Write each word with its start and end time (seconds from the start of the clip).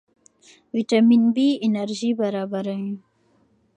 ویټامین 0.75 1.23
بي 1.35 1.47
انرژي 1.67 2.11
برابروي. 2.21 2.93